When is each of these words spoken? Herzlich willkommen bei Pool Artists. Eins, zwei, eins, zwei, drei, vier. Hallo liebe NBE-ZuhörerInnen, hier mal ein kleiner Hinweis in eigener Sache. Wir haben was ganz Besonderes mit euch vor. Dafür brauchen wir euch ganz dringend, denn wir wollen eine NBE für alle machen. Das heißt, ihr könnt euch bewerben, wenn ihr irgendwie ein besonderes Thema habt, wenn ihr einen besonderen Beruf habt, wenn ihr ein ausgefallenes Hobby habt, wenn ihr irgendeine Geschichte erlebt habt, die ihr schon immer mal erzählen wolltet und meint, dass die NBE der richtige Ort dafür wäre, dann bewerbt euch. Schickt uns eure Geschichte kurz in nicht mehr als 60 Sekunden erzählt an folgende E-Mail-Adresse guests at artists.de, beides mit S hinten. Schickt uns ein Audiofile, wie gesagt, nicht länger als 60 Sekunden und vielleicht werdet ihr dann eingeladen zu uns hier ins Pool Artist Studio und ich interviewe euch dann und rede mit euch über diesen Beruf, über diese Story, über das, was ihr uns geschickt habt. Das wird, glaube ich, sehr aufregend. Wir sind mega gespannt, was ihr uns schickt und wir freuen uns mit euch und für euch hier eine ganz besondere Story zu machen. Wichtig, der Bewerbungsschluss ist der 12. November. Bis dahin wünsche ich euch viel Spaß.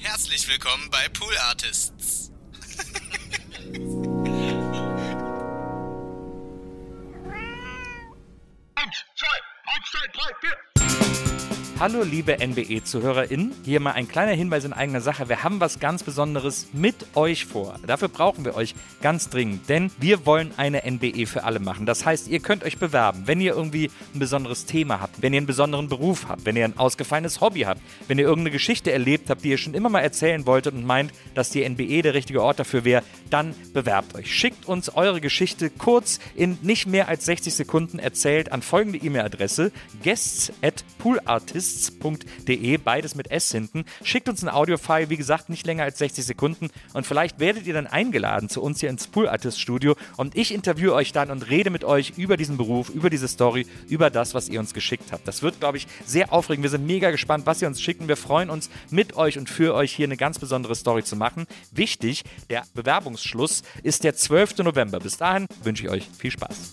Herzlich 0.00 0.46
willkommen 0.48 0.88
bei 0.90 1.08
Pool 1.08 1.36
Artists. 1.38 2.30
Eins, 8.76 9.04
zwei, 9.16 9.38
eins, 9.66 9.90
zwei, 9.90 10.06
drei, 10.12 10.30
vier. 10.40 11.37
Hallo 11.80 12.02
liebe 12.02 12.38
NBE-ZuhörerInnen, 12.44 13.52
hier 13.64 13.78
mal 13.78 13.92
ein 13.92 14.08
kleiner 14.08 14.32
Hinweis 14.32 14.64
in 14.64 14.72
eigener 14.72 15.00
Sache. 15.00 15.28
Wir 15.28 15.44
haben 15.44 15.60
was 15.60 15.78
ganz 15.78 16.02
Besonderes 16.02 16.66
mit 16.72 17.06
euch 17.14 17.46
vor. 17.46 17.76
Dafür 17.86 18.08
brauchen 18.08 18.44
wir 18.44 18.56
euch 18.56 18.74
ganz 19.00 19.30
dringend, 19.30 19.68
denn 19.68 19.92
wir 20.00 20.26
wollen 20.26 20.50
eine 20.56 20.82
NBE 20.84 21.26
für 21.26 21.44
alle 21.44 21.60
machen. 21.60 21.86
Das 21.86 22.04
heißt, 22.04 22.26
ihr 22.26 22.40
könnt 22.40 22.64
euch 22.64 22.78
bewerben, 22.78 23.22
wenn 23.26 23.40
ihr 23.40 23.54
irgendwie 23.54 23.92
ein 24.12 24.18
besonderes 24.18 24.66
Thema 24.66 25.00
habt, 25.00 25.22
wenn 25.22 25.32
ihr 25.32 25.36
einen 25.36 25.46
besonderen 25.46 25.88
Beruf 25.88 26.26
habt, 26.28 26.46
wenn 26.46 26.56
ihr 26.56 26.64
ein 26.64 26.76
ausgefallenes 26.76 27.40
Hobby 27.40 27.60
habt, 27.60 27.80
wenn 28.08 28.18
ihr 28.18 28.24
irgendeine 28.24 28.50
Geschichte 28.50 28.90
erlebt 28.90 29.30
habt, 29.30 29.44
die 29.44 29.50
ihr 29.50 29.58
schon 29.58 29.74
immer 29.74 29.88
mal 29.88 30.00
erzählen 30.00 30.46
wolltet 30.46 30.74
und 30.74 30.84
meint, 30.84 31.12
dass 31.36 31.50
die 31.50 31.62
NBE 31.62 32.02
der 32.02 32.14
richtige 32.14 32.42
Ort 32.42 32.58
dafür 32.58 32.84
wäre, 32.84 33.04
dann 33.30 33.54
bewerbt 33.72 34.16
euch. 34.16 34.34
Schickt 34.34 34.66
uns 34.66 34.88
eure 34.96 35.20
Geschichte 35.20 35.70
kurz 35.70 36.18
in 36.34 36.58
nicht 36.62 36.88
mehr 36.88 37.06
als 37.06 37.24
60 37.26 37.54
Sekunden 37.54 38.00
erzählt 38.00 38.50
an 38.50 38.62
folgende 38.62 38.98
E-Mail-Adresse 38.98 39.70
guests 40.02 40.52
at 40.60 40.82
artists.de, 41.38 42.76
beides 42.78 43.14
mit 43.14 43.30
S 43.30 43.52
hinten. 43.52 43.84
Schickt 44.02 44.28
uns 44.28 44.42
ein 44.42 44.48
Audiofile, 44.48 45.08
wie 45.10 45.16
gesagt, 45.16 45.48
nicht 45.48 45.66
länger 45.66 45.84
als 45.84 45.98
60 45.98 46.24
Sekunden 46.24 46.70
und 46.92 47.06
vielleicht 47.06 47.38
werdet 47.38 47.66
ihr 47.66 47.74
dann 47.74 47.86
eingeladen 47.86 48.48
zu 48.48 48.62
uns 48.62 48.80
hier 48.80 48.90
ins 48.90 49.06
Pool 49.06 49.28
Artist 49.28 49.60
Studio 49.60 49.96
und 50.16 50.36
ich 50.36 50.52
interviewe 50.52 50.94
euch 50.94 51.12
dann 51.12 51.30
und 51.30 51.48
rede 51.48 51.70
mit 51.70 51.84
euch 51.84 52.14
über 52.16 52.36
diesen 52.36 52.56
Beruf, 52.56 52.88
über 52.88 53.10
diese 53.10 53.28
Story, 53.28 53.66
über 53.88 54.10
das, 54.10 54.34
was 54.34 54.48
ihr 54.48 54.58
uns 54.58 54.74
geschickt 54.74 55.12
habt. 55.12 55.28
Das 55.28 55.42
wird, 55.42 55.60
glaube 55.60 55.78
ich, 55.78 55.86
sehr 56.04 56.32
aufregend. 56.32 56.64
Wir 56.64 56.70
sind 56.70 56.86
mega 56.86 57.10
gespannt, 57.10 57.46
was 57.46 57.62
ihr 57.62 57.68
uns 57.68 57.80
schickt 57.80 58.00
und 58.00 58.08
wir 58.08 58.16
freuen 58.16 58.50
uns 58.50 58.68
mit 58.90 59.16
euch 59.16 59.38
und 59.38 59.48
für 59.48 59.74
euch 59.74 59.94
hier 59.94 60.06
eine 60.06 60.16
ganz 60.16 60.38
besondere 60.38 60.74
Story 60.74 61.04
zu 61.04 61.16
machen. 61.16 61.46
Wichtig, 61.70 62.24
der 62.50 62.64
Bewerbungsschluss 62.74 63.62
ist 63.82 64.04
der 64.04 64.14
12. 64.14 64.58
November. 64.58 64.98
Bis 64.98 65.16
dahin 65.16 65.46
wünsche 65.62 65.84
ich 65.84 65.90
euch 65.90 66.08
viel 66.18 66.30
Spaß. 66.32 66.72